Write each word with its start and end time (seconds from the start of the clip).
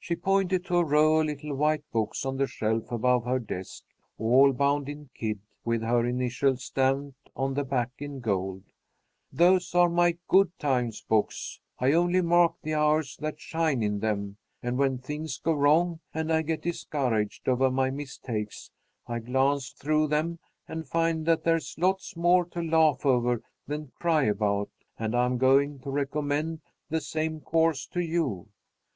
She 0.00 0.16
pointed 0.16 0.64
to 0.64 0.78
a 0.78 0.84
row 0.84 1.20
of 1.20 1.26
little 1.26 1.54
white 1.54 1.84
books 1.92 2.26
on 2.26 2.38
the 2.38 2.46
shelf 2.48 2.90
above 2.90 3.24
her 3.24 3.38
desk, 3.38 3.84
all 4.18 4.52
bound 4.52 4.88
in 4.88 5.10
kid, 5.14 5.38
with 5.64 5.80
her 5.82 6.04
initials 6.04 6.64
stamped 6.64 7.30
on 7.36 7.54
the 7.54 7.62
back 7.62 7.90
in 7.98 8.18
gold. 8.18 8.64
"Those 9.32 9.72
are 9.76 9.88
my 9.88 10.18
good 10.26 10.50
times 10.58 11.02
books. 11.02 11.60
'I 11.78 11.92
only 11.92 12.20
mark 12.20 12.56
the 12.62 12.74
hours 12.74 13.16
that 13.18 13.38
shine' 13.38 13.80
in 13.80 14.00
them, 14.00 14.38
and 14.60 14.76
when 14.76 14.98
things 14.98 15.38
go 15.38 15.52
wrong 15.52 16.00
and 16.12 16.32
I 16.32 16.42
get 16.42 16.62
discouraged 16.62 17.48
over 17.48 17.70
my 17.70 17.92
mistakes, 17.92 18.72
I 19.06 19.20
glance 19.20 19.70
through 19.70 20.08
them 20.08 20.40
and 20.66 20.88
find 20.88 21.24
that 21.26 21.44
there's 21.44 21.76
lots 21.78 22.16
more 22.16 22.44
to 22.46 22.60
laugh 22.60 23.06
over 23.06 23.40
than 23.68 23.92
cry 24.00 24.24
about, 24.24 24.70
and 24.98 25.14
I'm 25.14 25.38
going 25.38 25.78
to 25.82 25.90
recommend 25.92 26.60
the 26.90 27.00
same 27.00 27.38
course 27.38 27.86
to 27.92 28.00
you. 28.00 28.48